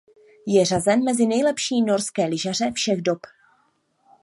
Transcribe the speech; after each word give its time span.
Je 0.47 0.65
řazen 0.65 1.03
mezi 1.03 1.25
nejlepší 1.27 1.81
norské 1.81 2.25
lyžaře 2.25 2.71
všech 2.71 3.01
dob. 3.01 3.19